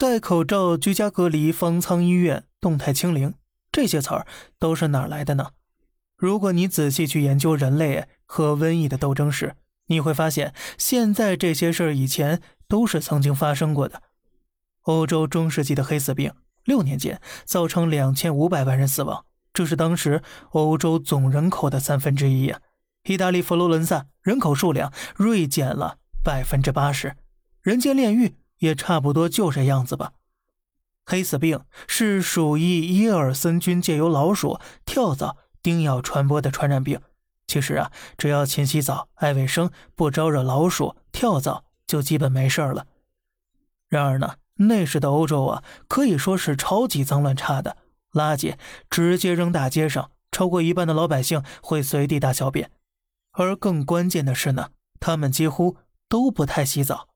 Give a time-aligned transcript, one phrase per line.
[0.00, 3.34] 戴口罩、居家隔离、方舱医院、动态清零，
[3.72, 5.48] 这些词儿都是哪来的呢？
[6.16, 9.56] 如果你仔细去研究人类和瘟疫的斗争史，
[9.88, 14.04] 你会发现，现在这些事儿以前都是曾经发生过的。
[14.82, 22.60] 欧洲中世纪的黑死病，六年间造成两千五百万人死亡，这是当时欧洲总人口的三分之一呀。
[23.02, 27.16] 意大利佛罗伦萨人口数量锐减了百分之八十，
[27.62, 28.36] 人间炼狱。
[28.58, 30.12] 也差不多就这样子吧。
[31.04, 37.00] 黑死病是鼠疫耶尔森菌借由老鼠、跳蚤叮咬传播的传染病。
[37.46, 42.86] 其实啊，只要勤洗澡、爱卫生，不招惹老鼠、跳蚤，就基本没事了。
[43.88, 47.78] 然而呢，那时的欧洲啊，可以说是超级脏乱差的，
[48.12, 48.56] 垃圾
[48.90, 52.70] 直接扔大街上，超过一半的老百姓会随地大小便。
[53.32, 54.68] 而更关键的是呢，
[55.00, 57.07] 他们几乎都不太洗澡。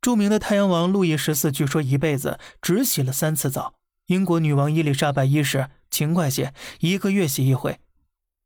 [0.00, 3.74] 著名的太阳王路易十四据说一辈子只洗了三次澡。
[4.06, 7.78] 英国女王伊丽莎白一世勤快些，一个月洗一回。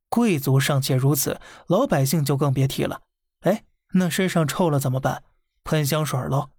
[0.09, 3.03] 贵族尚且如此，老百姓就更别提了。
[3.41, 5.23] 哎，那身上臭了怎么办？
[5.63, 6.51] 喷香水喽。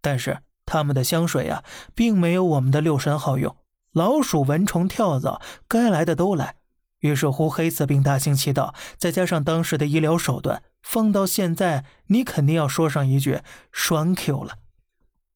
[0.00, 1.62] 但是他们的香水呀，
[1.94, 3.56] 并没有我们的六神好用。
[3.92, 6.56] 老鼠、蚊虫、跳蚤，该来的都来。
[7.02, 10.64] 于是乎，黑死病大行其道，再加上当时的医疗手段。
[10.82, 14.58] 放到现在，你肯定要说上一句“栓 Q” 了。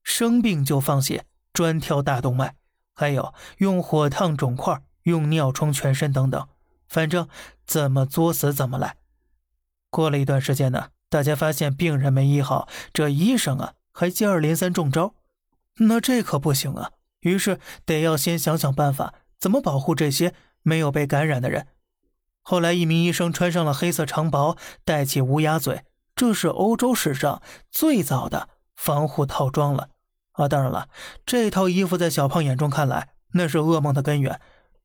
[0.02, 2.54] 生病就放血，专挑大动脉，
[2.94, 6.48] 还有用火烫肿块，用尿冲全身等等，
[6.88, 7.28] 反正
[7.64, 8.96] 怎么作死怎么来。
[9.90, 15.14] 过了一段时间呢，大家发现病人没医好，这医生啊还接二连三中招，
[15.78, 16.90] 那这可不行啊。
[17.20, 20.34] 于是得要先想想办法，怎么保护这些
[20.66, 21.68] 没有被感染的人。
[22.42, 25.84] 后来，一名医生穿上了黑色长袍，戴起乌鸦嘴，
[26.16, 29.90] 这是欧洲史上最早的防护套装了。
[30.32, 30.88] 啊，当然了，
[31.24, 34.40] 这套衣服在小胖眼中看来，那是噩梦的根源。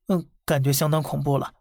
[0.06, 1.54] 嗯，感觉相当恐怖了。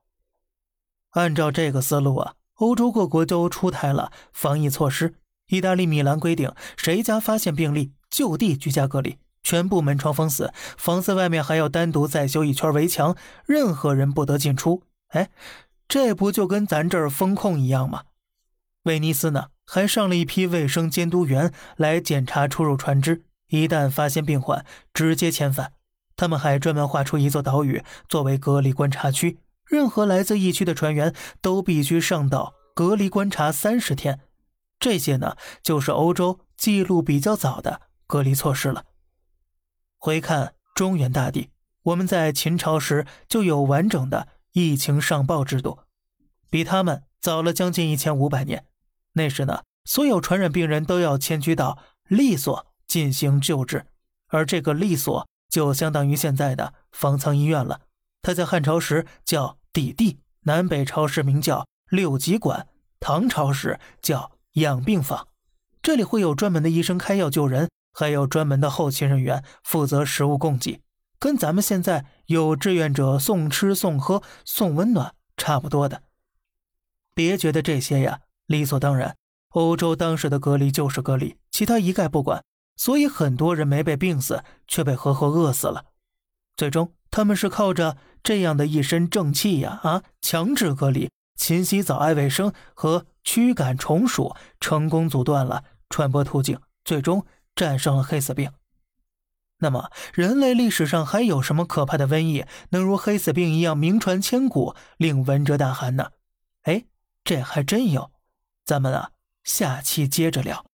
[1.12, 5.16] 按照这个思路啊，欧洲各国都出台了防疫措施。
[5.48, 9.18] 意大利米兰规定，谁家发现病例，就地居家隔离，
[9.52, 14.84] 全部门窗封死，房子外面还要单独再修一圈围墙，任何人不得进出。
[15.10, 15.30] 哎。
[15.90, 18.04] 这不就跟咱这儿风控一样吗？
[18.84, 25.74] 威尼斯呢，还上了一批卫生监督员来检查出入船只，一旦发现病患，直接遣返。
[26.16, 34.22] 他们还专门划出一座岛屿作为隔离观察区，任何来自疫区的船员都必须上岛隔离观察三十天。
[34.80, 38.86] 这些呢，就是欧洲记录比较早的隔离措施了。
[40.04, 41.52] 回看中原大地，
[41.84, 44.28] 我们在秦朝时就有完整的。
[44.54, 45.80] 疫情上报制度
[46.50, 48.66] 比他们早了将近一千五百年。
[49.14, 51.78] 那时呢，所有传染病人都要迁居到
[52.10, 53.86] 利所进行救治，
[54.28, 57.82] 而这个利所就相当于现在的方舱医院了。
[58.24, 62.68] 它在汉朝时叫底地，南北朝时名叫六疾馆，
[63.00, 65.28] 唐朝时叫养病坊。
[65.82, 70.82] 这里会有专门的医生开药救人，还有专门的后勤人员负责食物供给。
[71.20, 76.02] 跟咱们现在有志愿者送吃送喝送温暖差不多的，
[77.14, 79.16] 别觉得这些呀理所当然。
[79.50, 82.44] 欧洲当时的隔离就是隔离，其他一概不管，
[82.78, 85.86] 所以很多人没被病死，却被活活饿死了。
[86.56, 97.26] 最终，他们是靠着这样的一身正气呀啊，强制隔离、勤洗澡、爱卫生和驱赶虫鼠，成功阻断了传播途径，最终
[97.56, 98.52] 战胜了黑死病。
[99.58, 106.12] 那么，人类历史上还有什么可怕的瘟疫能如黑死病一样名传千古，令闻者胆寒呢？
[106.64, 106.86] 哎，
[107.24, 108.12] 这还真有，
[108.66, 109.12] 咱们啊，
[109.44, 110.66] 下期接着聊。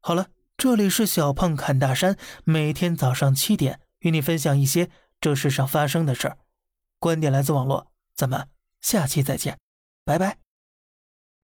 [0.00, 4.90] 好了，这里是小胖侃大山，每天早上七点与你分享一些
[5.20, 6.38] 这世上发生的事儿，
[6.98, 8.48] 观点来自网络，咱们
[8.80, 9.56] 下期再见，
[10.04, 10.43] 拜拜。